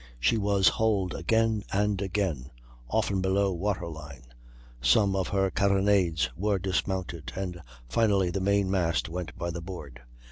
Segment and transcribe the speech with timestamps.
[0.19, 2.49] She was hulled again and again,
[2.89, 4.23] often below water line;
[4.81, 10.01] some of her carronades were dismounted, and finally the main mast went by the board.